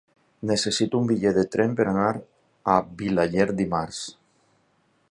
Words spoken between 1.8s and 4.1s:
per anar a Vilaller dimarts.